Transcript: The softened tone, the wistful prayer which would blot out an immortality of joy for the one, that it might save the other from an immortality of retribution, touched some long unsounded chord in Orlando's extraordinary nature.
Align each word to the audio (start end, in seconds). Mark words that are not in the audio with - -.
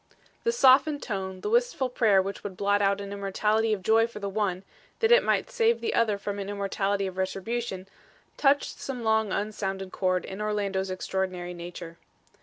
The 0.45 0.51
softened 0.51 1.03
tone, 1.03 1.41
the 1.41 1.49
wistful 1.51 1.87
prayer 1.87 2.23
which 2.23 2.43
would 2.43 2.57
blot 2.57 2.81
out 2.81 2.99
an 3.01 3.13
immortality 3.13 3.71
of 3.71 3.83
joy 3.83 4.07
for 4.07 4.17
the 4.17 4.27
one, 4.31 4.63
that 4.99 5.11
it 5.11 5.21
might 5.23 5.51
save 5.51 5.79
the 5.79 5.93
other 5.93 6.17
from 6.17 6.39
an 6.39 6.49
immortality 6.49 7.05
of 7.05 7.17
retribution, 7.17 7.87
touched 8.35 8.79
some 8.79 9.03
long 9.03 9.31
unsounded 9.31 9.91
chord 9.91 10.25
in 10.25 10.41
Orlando's 10.41 10.89
extraordinary 10.89 11.53
nature. 11.53 11.99